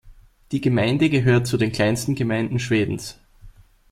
Die 0.51 0.61
Gemeinde 0.61 1.11
gehört 1.11 1.45
zu 1.45 1.57
den 1.57 1.71
kleinsten 1.71 2.15
Gemeinden 2.15 2.57
Schwedens. 2.57 3.19